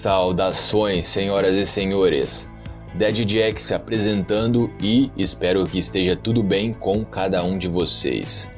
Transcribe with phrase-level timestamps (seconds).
[0.00, 2.48] Saudações, senhoras e senhores.
[2.94, 8.48] Dead Jack se apresentando e espero que esteja tudo bem com cada um de vocês.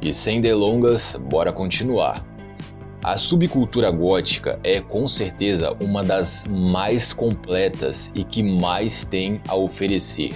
[0.00, 2.24] E sem delongas, bora continuar.
[3.02, 9.56] A subcultura gótica é com certeza uma das mais completas e que mais tem a
[9.56, 10.32] oferecer,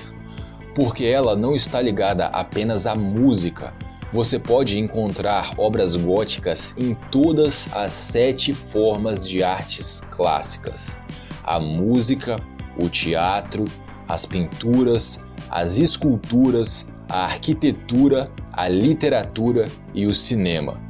[0.75, 3.73] porque ela não está ligada apenas à música.
[4.11, 10.97] Você pode encontrar obras góticas em todas as sete formas de artes clássicas:
[11.45, 12.41] a música,
[12.81, 13.67] o teatro,
[14.09, 20.81] as pinturas, as esculturas, a arquitetura, a literatura e o cinema.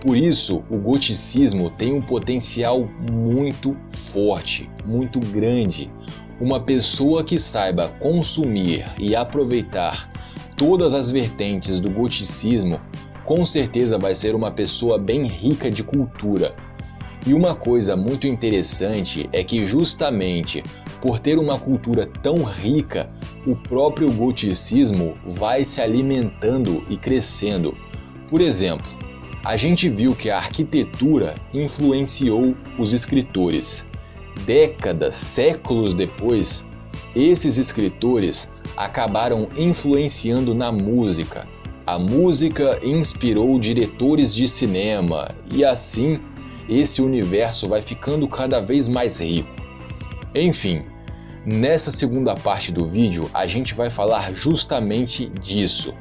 [0.00, 5.90] Por isso, o goticismo tem um potencial muito forte, muito grande.
[6.40, 10.08] Uma pessoa que saiba consumir e aproveitar
[10.58, 12.80] todas as vertentes do goticismo,
[13.24, 16.54] com certeza vai ser uma pessoa bem rica de cultura.
[17.24, 20.62] E uma coisa muito interessante é que, justamente
[21.00, 23.08] por ter uma cultura tão rica,
[23.46, 27.76] o próprio goticismo vai se alimentando e crescendo.
[28.28, 28.90] Por exemplo,
[29.44, 33.86] a gente viu que a arquitetura influenciou os escritores.
[34.44, 36.64] Décadas, séculos depois,
[37.14, 38.48] esses escritores
[38.84, 41.46] acabaram influenciando na música.
[41.86, 46.20] A música inspirou diretores de cinema e assim
[46.68, 49.48] esse universo vai ficando cada vez mais rico.
[50.34, 50.84] Enfim,
[51.46, 55.94] nessa segunda parte do vídeo a gente vai falar justamente disso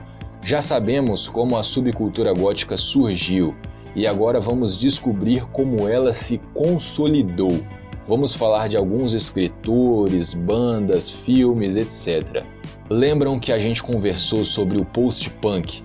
[0.48, 3.54] já sabemos como a subcultura gótica surgiu
[3.94, 7.60] e agora vamos descobrir como ela se consolidou.
[8.08, 12.44] Vamos falar de alguns escritores, bandas, filmes, etc.
[12.90, 15.84] Lembram que a gente conversou sobre o post-punk?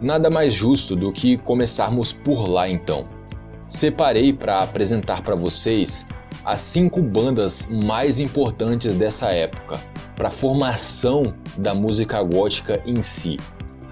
[0.00, 3.06] Nada mais justo do que começarmos por lá então.
[3.68, 6.06] Separei para apresentar para vocês
[6.44, 9.78] as cinco bandas mais importantes dessa época,
[10.16, 13.38] para a formação da música gótica em si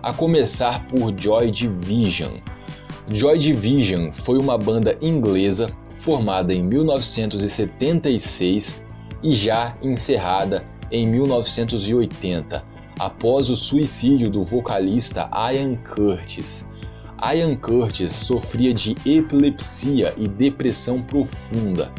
[0.04, 2.32] a começar por Joy Division.
[3.08, 5.74] Joy Division foi uma banda inglesa
[6.04, 8.84] formada em 1976
[9.22, 12.62] e já encerrada em 1980,
[12.98, 16.66] após o suicídio do vocalista Ian Curtis.
[17.34, 21.90] Ian Curtis sofria de epilepsia e depressão profunda.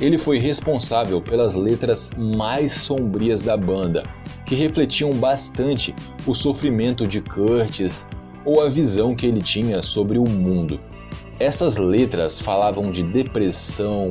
[0.00, 4.02] Ele foi responsável pelas letras mais sombrias da banda,
[4.44, 5.94] que refletiam bastante
[6.26, 8.08] o sofrimento de Curtis
[8.44, 10.80] ou a visão que ele tinha sobre o mundo.
[11.42, 14.10] Essas letras falavam de depressão,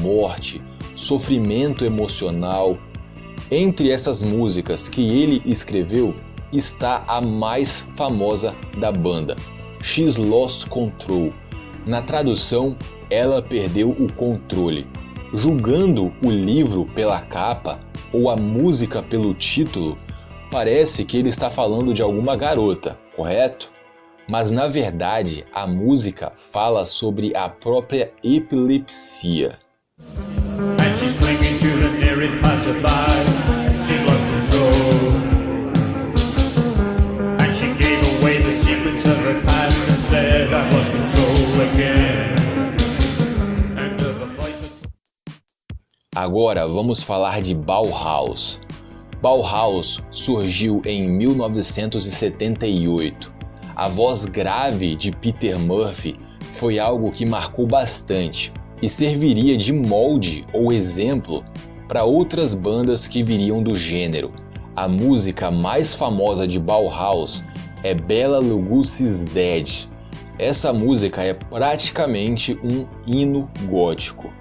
[0.00, 0.60] morte,
[0.96, 2.76] sofrimento emocional.
[3.52, 6.12] Entre essas músicas que ele escreveu
[6.52, 9.36] está a mais famosa da banda,
[9.80, 11.32] She's Lost Control.
[11.86, 12.76] Na tradução,
[13.08, 14.84] ela perdeu o controle.
[15.32, 17.78] Julgando o livro pela capa,
[18.12, 19.96] ou a música pelo título,
[20.50, 23.71] parece que ele está falando de alguma garota, correto?
[24.32, 29.58] Mas na verdade, a música fala sobre a própria epilepsia.
[46.16, 48.58] Agora vamos falar de Bauhaus.
[49.20, 53.31] Bauhaus surgiu em 1978.
[53.82, 56.16] A voz grave de Peter Murphy
[56.52, 61.44] foi algo que marcou bastante e serviria de molde ou exemplo
[61.88, 64.30] para outras bandas que viriam do gênero.
[64.76, 67.42] A música mais famosa de Bauhaus
[67.82, 69.88] é Bela Lugosi's Dead.
[70.38, 74.32] Essa música é praticamente um hino gótico.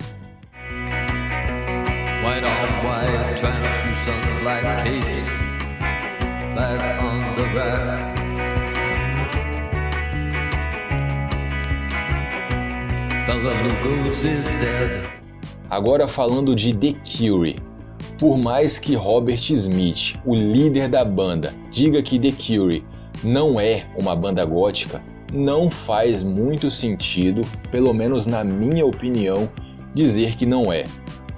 [2.22, 4.22] White on white, translucent
[4.84, 5.26] capes
[6.54, 8.11] Back on the rack
[15.70, 17.60] Agora falando de The Cure.
[18.18, 22.84] Por mais que Robert Smith, o líder da banda, diga que The Cure
[23.24, 25.02] não é uma banda gótica,
[25.32, 27.42] não faz muito sentido,
[27.72, 29.50] pelo menos na minha opinião,
[29.94, 30.86] dizer que não é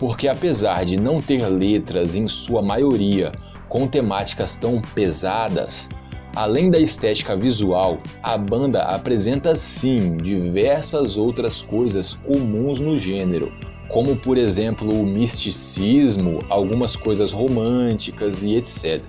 [0.03, 3.31] porque apesar de não ter letras em sua maioria
[3.69, 5.87] com temáticas tão pesadas,
[6.35, 13.51] além da estética visual, a banda apresenta sim diversas outras coisas comuns no gênero,
[13.87, 19.03] como por exemplo o misticismo, algumas coisas românticas e etc.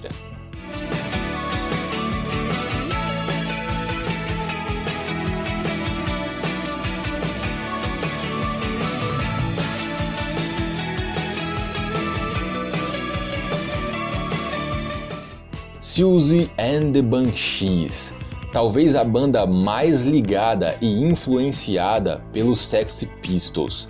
[15.96, 18.12] Susie and the Banshees,
[18.52, 23.88] talvez a banda mais ligada e influenciada pelos Sex Pistols.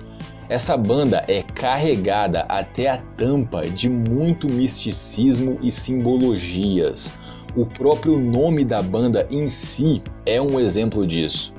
[0.50, 7.10] Essa banda é carregada até a tampa de muito misticismo e simbologias.
[7.56, 11.54] O próprio nome da banda em si é um exemplo disso.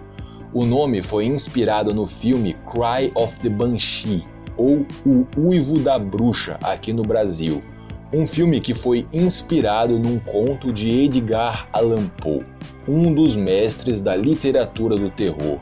[0.54, 4.24] O nome foi inspirado no filme Cry of the Banshee,
[4.56, 7.64] ou O Uivo da Bruxa, aqui no Brasil.
[8.14, 12.46] Um filme que foi inspirado num conto de Edgar Allan Poe,
[12.88, 15.60] um dos mestres da literatura do terror.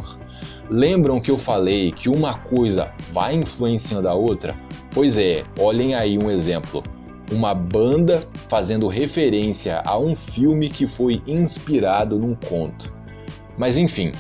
[0.70, 4.58] Lembram que eu falei que uma coisa vai influenciando a outra?
[4.92, 6.84] Pois é, olhem aí um exemplo.
[7.32, 12.94] Uma banda fazendo referência a um filme que foi inspirado num conto.
[13.58, 14.12] Mas enfim,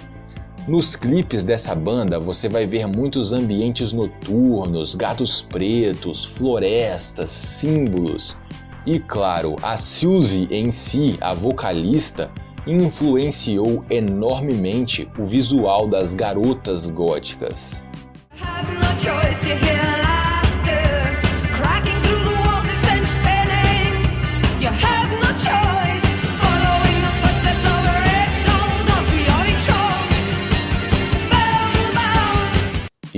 [0.67, 8.37] nos clipes dessa banda você vai ver muitos ambientes noturnos, gatos pretos, florestas, símbolos.
[8.85, 12.31] E claro, a Suzy em si, a vocalista,
[12.65, 17.83] influenciou enormemente o visual das garotas góticas.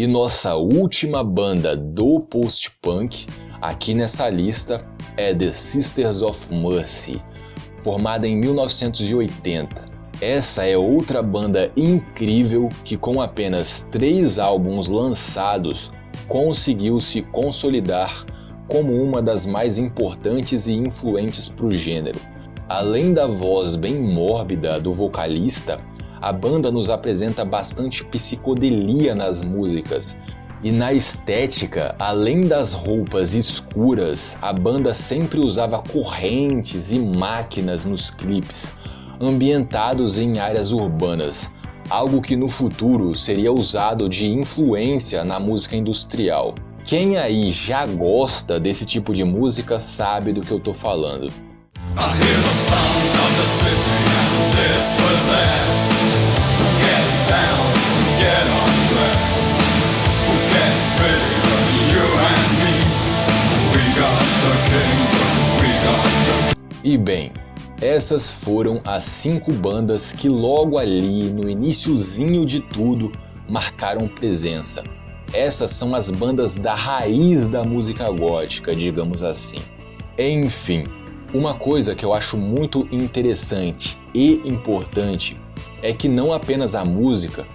[0.06, 3.26] E nossa última banda do post-punk
[3.60, 4.88] aqui nessa lista
[5.18, 7.20] é The Sisters of Mercy,
[7.84, 9.84] formada em 1980.
[10.22, 15.92] Essa é outra banda incrível que, com apenas três álbuns lançados,
[16.28, 18.28] conseguiu se consolidar
[18.68, 22.20] como uma das mais importantes e influentes para o gênero.
[22.70, 25.80] Além da voz bem mórbida do vocalista,
[26.22, 30.18] a banda nos apresenta bastante psicodelia nas músicas.
[30.64, 38.10] E na estética, além das roupas escuras, a banda sempre usava correntes e máquinas nos
[38.10, 38.74] clipes,
[39.22, 41.52] ambientados em áreas urbanas,
[41.90, 46.56] algo que no futuro seria usado de influência na música industrial.
[46.84, 51.32] Quem aí já gosta desse tipo de música sabe do que eu tô falando.
[66.86, 67.32] E bem,
[67.82, 73.12] essas foram as cinco bandas que logo ali no iníciozinho de tudo
[73.50, 74.84] marcaram presença.
[75.34, 79.58] Essas são as bandas da raiz da música gótica, digamos assim.
[80.16, 80.84] Enfim,
[81.34, 85.36] uma coisa que eu acho muito interessante e importante
[85.82, 87.48] é que não apenas a música,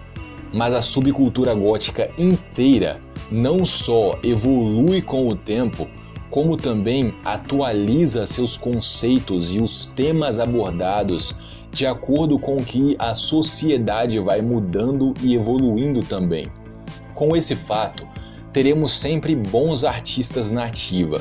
[0.53, 2.99] mas a subcultura gótica inteira
[3.31, 5.87] não só evolui com o tempo,
[6.31, 11.35] como também atualiza seus conceitos e os temas abordados
[11.73, 16.49] de acordo com que a sociedade vai mudando e evoluindo também.
[17.15, 18.07] Com esse fato,
[18.53, 21.21] teremos sempre bons artistas na ativa.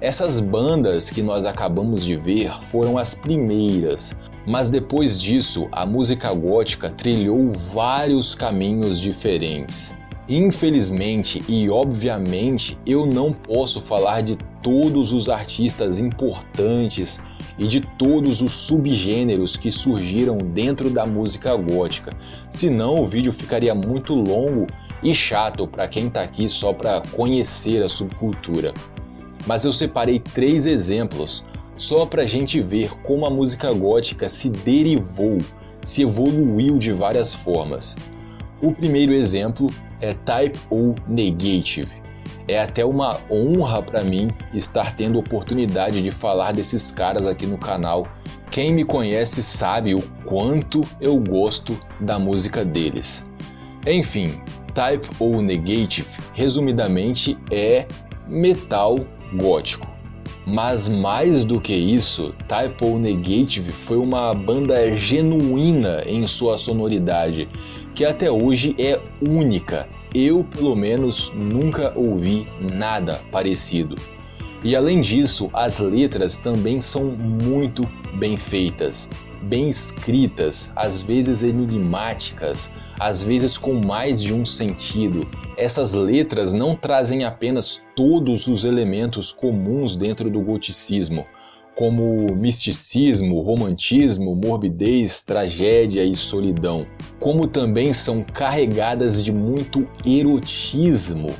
[0.00, 4.16] Essas bandas que nós acabamos de ver foram as primeiras,
[4.46, 9.94] mas depois disso a música gótica trilhou vários caminhos diferentes.
[10.28, 17.20] Infelizmente e obviamente, eu não posso falar de todos os artistas importantes
[17.58, 22.12] e de todos os subgêneros que surgiram dentro da música gótica,
[22.48, 24.66] senão o vídeo ficaria muito longo
[25.02, 28.72] e chato para quem está aqui só para conhecer a subcultura.
[29.46, 31.44] Mas eu separei três exemplos
[31.76, 35.36] só para a gente ver como a música gótica se derivou,
[35.82, 37.94] se evoluiu de várias formas.
[38.64, 39.68] O primeiro exemplo
[40.00, 41.92] é Type O Negative.
[42.48, 47.58] É até uma honra para mim estar tendo oportunidade de falar desses caras aqui no
[47.58, 48.06] canal.
[48.50, 53.22] Quem me conhece sabe o quanto eu gosto da música deles.
[53.86, 54.40] Enfim,
[54.72, 57.84] Type O Negative, resumidamente, é
[58.26, 58.96] metal
[59.34, 59.92] gótico.
[60.46, 67.46] Mas mais do que isso, Type O Negative foi uma banda genuína em sua sonoridade
[67.94, 69.86] que até hoje é única.
[70.14, 73.96] Eu, pelo menos, nunca ouvi nada parecido.
[74.62, 79.08] E além disso, as letras também são muito bem feitas,
[79.42, 85.26] bem escritas, às vezes enigmáticas, às vezes com mais de um sentido.
[85.56, 91.26] Essas letras não trazem apenas todos os elementos comuns dentro do goticismo,
[91.74, 96.86] como misticismo, romantismo, morbidez, tragédia e solidão,
[97.18, 101.30] como também são carregadas de muito erotismo,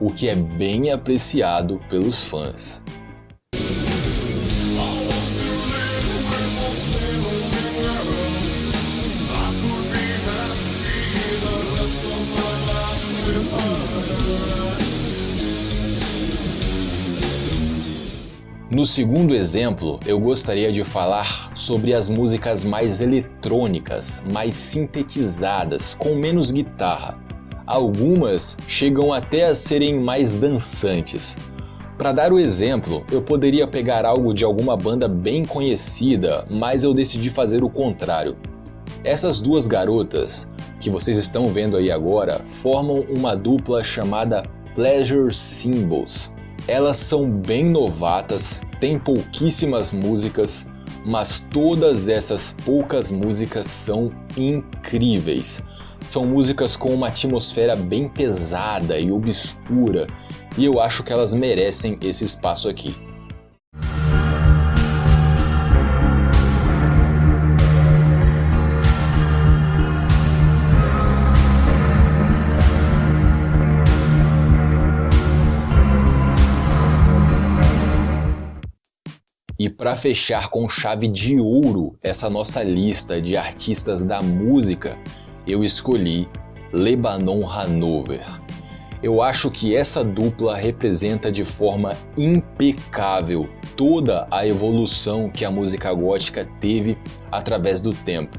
[0.00, 2.82] o que é bem apreciado pelos fãs.
[18.70, 26.14] No segundo exemplo, eu gostaria de falar sobre as músicas mais eletrônicas, mais sintetizadas, com
[26.14, 27.18] menos guitarra.
[27.66, 31.36] Algumas chegam até a serem mais dançantes.
[31.98, 36.94] Para dar o exemplo, eu poderia pegar algo de alguma banda bem conhecida, mas eu
[36.94, 38.36] decidi fazer o contrário.
[39.02, 40.46] Essas duas garotas,
[40.80, 44.44] que vocês estão vendo aí agora, formam uma dupla chamada
[44.76, 46.30] Pleasure Symbols.
[46.70, 50.64] Elas são bem novatas, têm pouquíssimas músicas,
[51.04, 55.60] mas todas essas poucas músicas são incríveis.
[56.00, 60.06] São músicas com uma atmosfera bem pesada e obscura,
[60.56, 62.94] e eu acho que elas merecem esse espaço aqui.
[79.60, 84.96] E para fechar com chave de ouro essa nossa lista de artistas da música,
[85.46, 86.26] eu escolhi
[86.72, 88.24] Lebanon Hanover.
[89.02, 95.92] Eu acho que essa dupla representa de forma impecável toda a evolução que a música
[95.92, 96.96] gótica teve
[97.30, 98.38] através do tempo.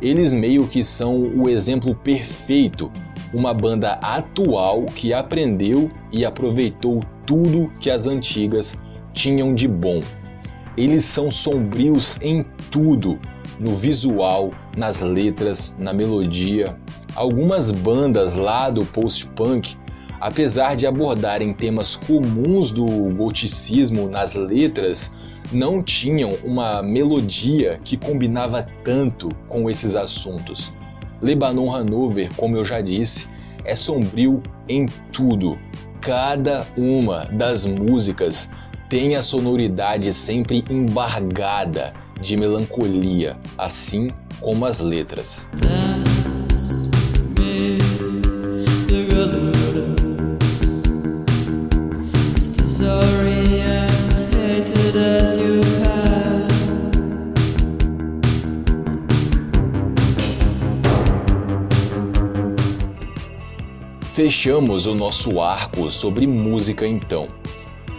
[0.00, 2.90] Eles meio que são o exemplo perfeito,
[3.30, 8.74] uma banda atual que aprendeu e aproveitou tudo que as antigas
[9.12, 10.00] tinham de bom
[10.76, 13.18] eles são sombrios em tudo,
[13.58, 16.76] no visual, nas letras, na melodia.
[17.14, 19.76] Algumas bandas lá do post-punk,
[20.20, 25.10] apesar de abordarem temas comuns do goticismo nas letras,
[25.52, 30.72] não tinham uma melodia que combinava tanto com esses assuntos.
[31.22, 33.28] Lebanon Hanover, como eu já disse,
[33.64, 35.58] é sombrio em tudo.
[36.00, 38.50] Cada uma das músicas
[38.88, 45.46] tem a sonoridade sempre embargada de melancolia, assim como as letras.
[64.14, 67.28] Fechamos o nosso arco sobre música então.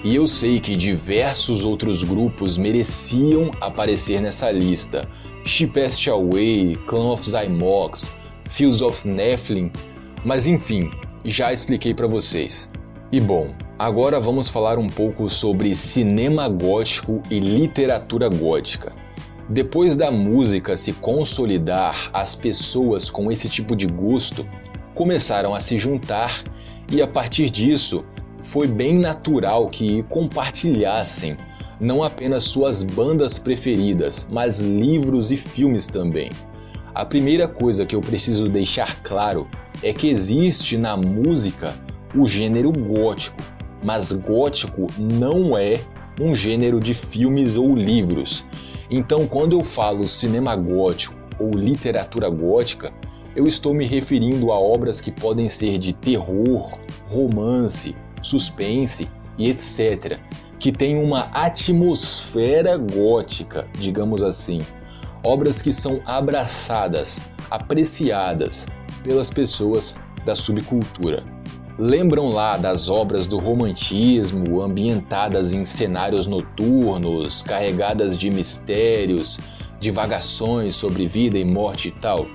[0.04, 5.10] E eu sei que diversos outros grupos mereciam aparecer nessa lista.
[5.44, 8.12] She Passed Away, Clan of Zymox,
[8.48, 9.72] Fields of Nephilim,
[10.24, 10.92] mas enfim,
[11.26, 12.70] já expliquei para vocês.
[13.12, 18.94] E bom, agora vamos falar um pouco sobre cinema gótico e literatura gótica.
[19.50, 24.46] Depois da música se consolidar, as pessoas com esse tipo de gosto
[24.94, 26.44] começaram a se juntar
[26.92, 28.06] e a partir disso
[28.48, 31.36] foi bem natural que compartilhassem
[31.82, 36.32] não apenas suas bandas preferidas, mas livros e filmes também.
[36.96, 39.48] A primeira coisa que eu preciso deixar claro
[39.84, 41.74] é que existe na música
[42.16, 43.38] o gênero gótico,
[43.84, 45.82] mas gótico não é
[46.20, 48.46] um gênero de filmes ou livros.
[48.90, 52.94] Então, quando eu falo cinema gótico ou literatura gótica,
[53.36, 59.08] eu estou me referindo a obras que podem ser de terror, romance, suspense
[59.38, 60.20] e etc.,
[60.60, 64.62] que tem uma atmosfera gótica, digamos assim.
[65.24, 68.66] Obras que são abraçadas, apreciadas
[69.04, 69.96] pelas pessoas
[70.26, 71.24] da subcultura.
[71.80, 79.38] Lembram lá das obras do romantismo, ambientadas em cenários noturnos, carregadas de mistérios,
[79.80, 82.26] divagações sobre vida e morte e tal?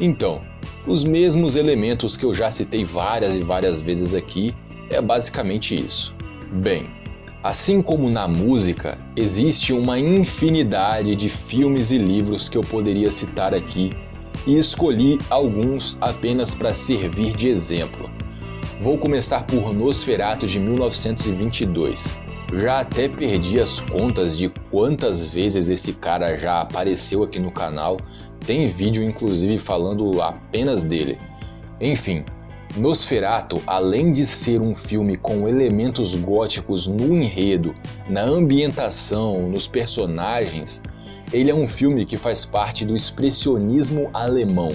[0.00, 0.40] Então,
[0.86, 4.54] os mesmos elementos que eu já citei várias e várias vezes aqui
[4.90, 6.14] é basicamente isso.
[6.52, 6.86] Bem,
[7.42, 13.54] assim como na música, existe uma infinidade de filmes e livros que eu poderia citar
[13.54, 13.92] aqui
[14.46, 18.10] e escolhi alguns apenas para servir de exemplo.
[18.80, 22.18] Vou começar por Nosferatu de 1922.
[22.52, 27.96] Já até perdi as contas de quantas vezes esse cara já apareceu aqui no canal.
[28.46, 31.18] Tem vídeo inclusive falando apenas dele.
[31.80, 32.24] Enfim,
[32.76, 37.72] Nosferatu, além de ser um filme com elementos góticos no enredo,
[38.08, 40.82] na ambientação, nos personagens,
[41.32, 44.70] ele é um filme que faz parte do expressionismo alemão,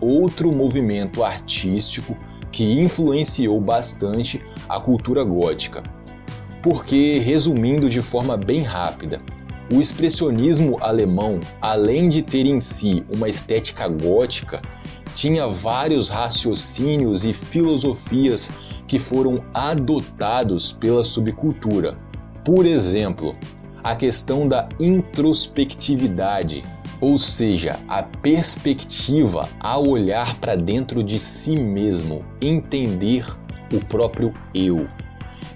[0.00, 2.16] outro movimento artístico
[2.50, 5.84] que influenciou bastante a cultura gótica.
[6.60, 9.22] Porque, resumindo de forma bem rápida,
[9.72, 14.60] o expressionismo alemão, além de ter em si uma estética gótica,
[15.16, 18.50] tinha vários raciocínios e filosofias
[18.86, 21.96] que foram adotados pela subcultura.
[22.44, 23.34] Por exemplo,
[23.82, 26.62] a questão da introspectividade,
[27.00, 33.26] ou seja, a perspectiva ao olhar para dentro de si mesmo, entender
[33.72, 34.86] o próprio eu.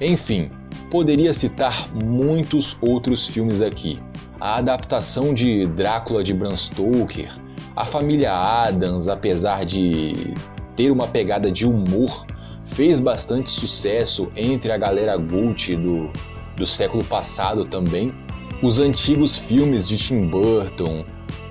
[0.01, 0.49] Enfim,
[0.91, 4.01] poderia citar muitos outros filmes aqui.
[4.41, 7.31] A adaptação de Drácula de Bram Stoker,
[7.77, 10.35] a família Adams, apesar de
[10.77, 12.27] ter uma pegada de humor,
[12.67, 16.11] fez bastante sucesso entre a galera Gucci do,
[16.57, 18.15] do século passado também.
[18.63, 21.05] Os antigos filmes de Tim Burton.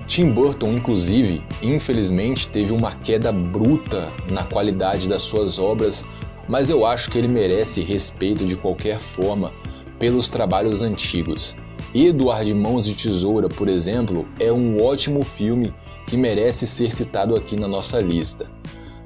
[0.06, 6.04] Tim Burton, inclusive, infelizmente teve uma queda bruta na qualidade das suas obras,
[6.48, 9.52] mas eu acho que ele merece respeito de qualquer forma
[9.98, 11.54] pelos trabalhos antigos.
[11.94, 15.72] Eduardo Mãos de Tesoura, por exemplo, é um ótimo filme
[16.10, 18.50] que merece ser citado aqui na nossa lista.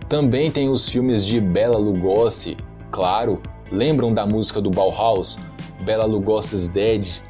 [0.08, 2.56] Também tem os filmes de Bela Lugosi,
[2.90, 5.38] claro, lembram da música do Bauhaus,
[5.84, 7.20] Bela Lugosi's Dead?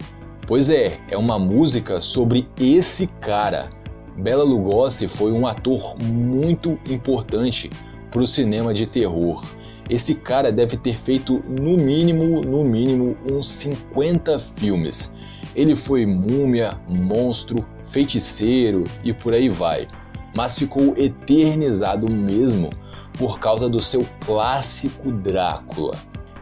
[0.47, 3.69] Pois é, é uma música sobre esse cara.
[4.17, 7.69] Bela Lugosi foi um ator muito importante
[8.13, 9.43] para o cinema de terror.
[9.91, 15.13] Esse cara deve ter feito no mínimo, no mínimo, uns 50 filmes.
[15.57, 19.89] Ele foi múmia, monstro, feiticeiro e por aí vai
[20.35, 22.71] mas ficou eternizado mesmo
[23.17, 25.95] por causa do seu clássico Drácula.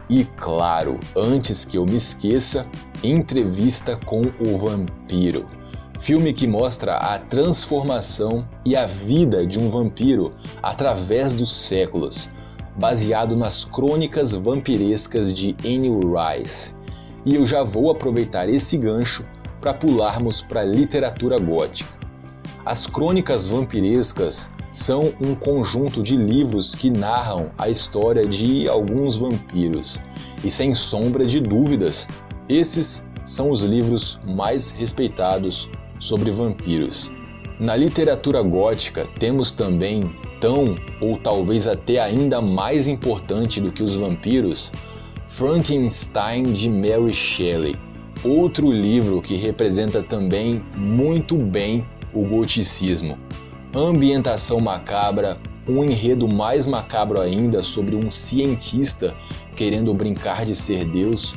[0.09, 2.67] E claro, antes que eu me esqueça,
[3.03, 5.45] entrevista com o vampiro.
[6.01, 12.29] Filme que mostra a transformação e a vida de um vampiro através dos séculos,
[12.77, 16.73] baseado nas crônicas vampirescas de Anne Rice.
[17.25, 19.23] E eu já vou aproveitar esse gancho
[19.63, 21.97] para pularmos para a literatura gótica.
[22.65, 30.01] As crônicas vampirescas são um conjunto de livros que narram a história de alguns vampiros.
[30.43, 32.09] E sem sombra de dúvidas,
[32.49, 37.09] esses são os livros mais respeitados sobre vampiros.
[37.57, 43.95] Na literatura gótica, temos também tão ou talvez até ainda mais importante do que os
[43.95, 44.73] vampiros,
[45.25, 47.77] Frankenstein de Mary Shelley,
[48.23, 53.17] outro livro que representa também muito bem o goticismo.
[53.73, 59.15] Ambientação macabra, um enredo mais macabro ainda sobre um cientista
[59.55, 61.35] querendo brincar de ser Deus,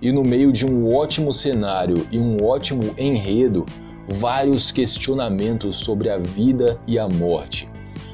[0.00, 3.66] e no meio de um ótimo cenário e um ótimo enredo,
[4.08, 7.68] vários questionamentos sobre a vida e a morte.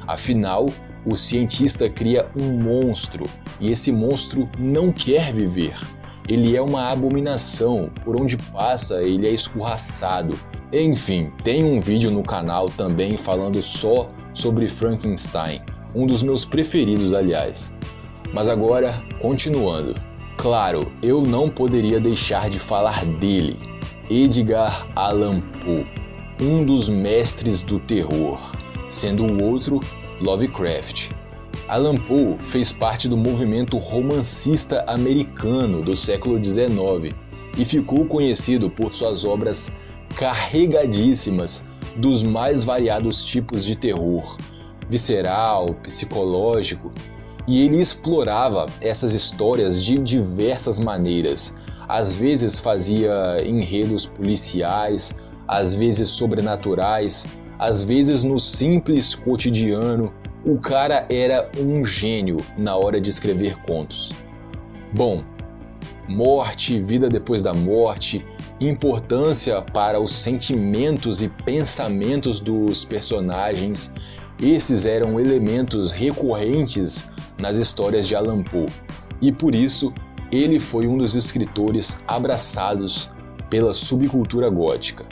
[0.07, 0.67] Afinal,
[1.07, 3.25] o cientista cria um monstro
[3.61, 5.75] e esse monstro não quer viver.
[6.29, 10.39] Ele é uma abominação, por onde passa ele é escorraçado
[10.77, 15.61] enfim, tem um vídeo no canal também falando só sobre Frankenstein,
[15.95, 17.73] um dos meus preferidos, aliás.
[18.33, 19.95] Mas agora, continuando.
[20.37, 23.57] Claro, eu não poderia deixar de falar dele,
[24.11, 25.87] Edgar Allan Poe,
[26.41, 28.41] um dos mestres do terror,
[28.89, 29.79] sendo o outro
[30.21, 31.11] Lovecraft.
[31.75, 37.13] Allan Poe fez parte do movimento romancista americano do século XIX
[37.59, 39.73] e ficou conhecido por suas obras
[40.17, 41.65] carregadíssimas
[41.97, 44.39] dos mais variados tipos de terror,
[44.89, 46.93] visceral, psicológico,
[47.45, 51.57] e ele explorava essas histórias de diversas maneiras.
[51.89, 55.17] Às vezes fazia enredos policiais,
[55.49, 57.27] às vezes sobrenaturais,
[57.59, 60.13] às vezes no simples cotidiano.
[60.47, 64.13] O cara era um gênio na hora de escrever contos.
[64.93, 65.25] Bom,
[66.07, 68.23] morte, vida depois da morte,
[68.61, 73.91] importância para os sentimentos e pensamentos dos personagens.
[74.39, 78.67] Esses eram elementos recorrentes nas histórias de Allan Poe,
[79.23, 79.95] e por isso
[80.31, 83.11] ele foi um dos escritores abraçados
[83.49, 85.07] pela subcultura gótica.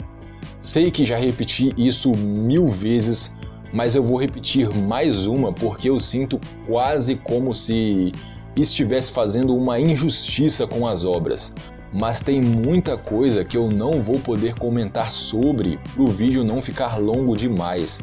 [0.61, 3.35] Sei que já repeti isso mil vezes,
[3.73, 8.11] mas eu vou repetir mais uma porque eu sinto quase como se
[8.55, 11.55] estivesse fazendo uma injustiça com as obras,
[11.91, 16.61] mas tem muita coisa que eu não vou poder comentar sobre para o vídeo não
[16.61, 17.99] ficar longo demais.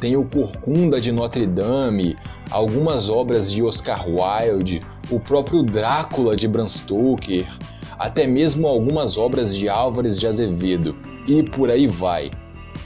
[0.00, 2.16] Tem o Corcunda de Notre Dame,
[2.50, 4.80] algumas obras de Oscar Wilde,
[5.10, 7.46] o próprio Drácula de Bram Stoker,
[7.98, 12.30] até mesmo algumas obras de Álvares de Azevedo e por aí vai.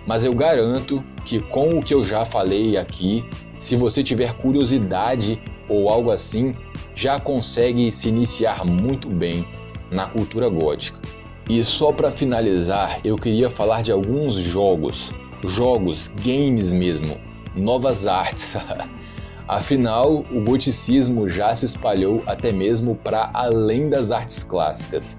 [0.06, 3.24] Mas eu garanto que com o que eu já falei aqui,
[3.58, 6.54] se você tiver curiosidade ou algo assim,
[6.94, 9.46] já consegue se iniciar muito bem
[9.90, 10.98] na cultura gótica.
[11.48, 15.12] E só para finalizar, eu queria falar de alguns jogos,
[15.42, 17.18] jogos, games mesmo,
[17.54, 18.56] novas artes.
[19.46, 25.18] Afinal, o goticismo já se espalhou até mesmo para além das artes clássicas.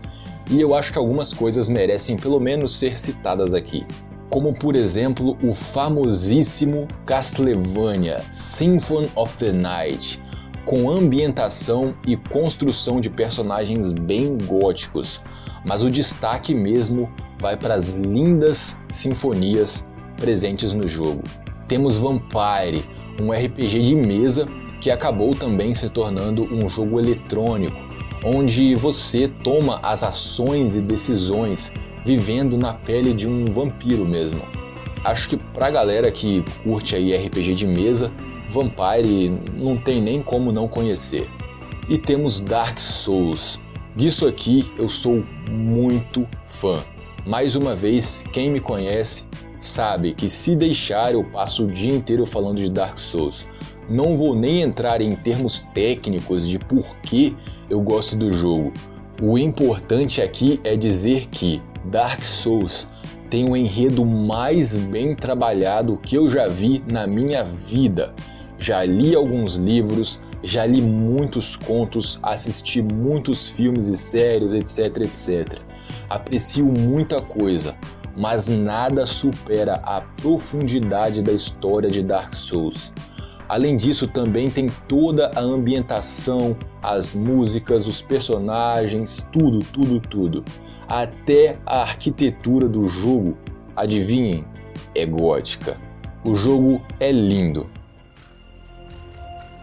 [0.50, 3.86] e eu acho que algumas coisas merecem pelo menos ser citadas aqui.
[4.36, 10.22] Como por exemplo o famosíssimo Castlevania Symphony of the Night,
[10.66, 15.24] com ambientação e construção de personagens bem góticos,
[15.64, 21.24] mas o destaque mesmo vai para as lindas sinfonias presentes no jogo.
[21.66, 22.84] Temos Vampire,
[23.22, 24.46] um RPG de mesa
[24.82, 27.78] que acabou também se tornando um jogo eletrônico,
[28.22, 31.72] onde você toma as ações e decisões
[32.06, 34.44] vivendo na pele de um vampiro mesmo.
[35.04, 38.12] Acho que pra galera que curte aí RPG de mesa,
[38.50, 41.30] Vampire não tem nem como não conhecer.
[41.90, 43.60] E temos Dark Souls.
[43.96, 46.80] Disso aqui eu sou muito fã.
[47.26, 49.26] Mais uma vez, quem me conhece
[49.60, 53.48] sabe que se deixar eu passo o dia inteiro falando de Dark Souls.
[53.90, 57.36] Não vou nem entrar em termos técnicos de por que
[57.70, 58.74] eu gosto do jogo.
[59.22, 62.86] O importante aqui é dizer que Dark Souls
[63.30, 68.14] tem um enredo mais bem trabalhado que eu já vi na minha vida.
[68.58, 75.62] Já li alguns livros, já li muitos contos, assisti muitos filmes e séries, etc, etc.
[76.10, 77.74] Aprecio muita coisa,
[78.18, 82.92] mas nada supera a profundidade da história de Dark Souls.
[83.48, 90.44] Além disso, também tem toda a ambientação, as músicas, os personagens, tudo, tudo, tudo.
[90.88, 93.38] Até a arquitetura do jogo,
[93.76, 94.46] adivinhem,
[94.96, 95.78] é gótica.
[96.24, 97.70] O jogo é lindo.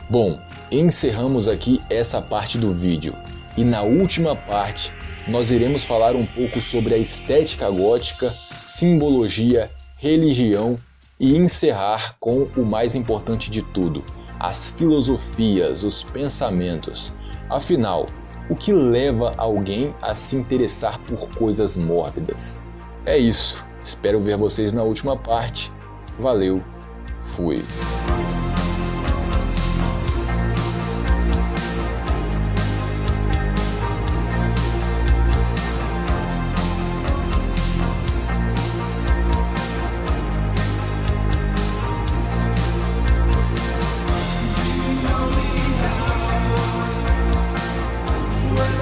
[0.09, 0.39] Bom,
[0.71, 3.15] encerramos aqui essa parte do vídeo
[3.57, 4.93] e na última parte
[5.27, 9.69] nós iremos falar um pouco sobre a estética gótica, simbologia,
[10.01, 10.79] religião
[11.23, 14.03] e encerrar com o mais importante de tudo,
[14.41, 17.13] as filosofias, os pensamentos.
[17.49, 18.07] Afinal,
[18.51, 22.59] o que leva alguém a se interessar por coisas mórbidas?
[23.07, 23.65] É isso.
[23.81, 25.71] Espero ver vocês na última parte.
[26.19, 26.61] Valeu.
[27.23, 27.63] Fui.